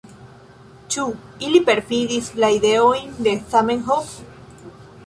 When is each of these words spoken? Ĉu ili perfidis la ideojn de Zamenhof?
Ĉu 0.95 1.05
ili 1.49 1.61
perfidis 1.67 2.33
la 2.45 2.51
ideojn 2.57 3.13
de 3.29 3.39
Zamenhof? 3.55 4.13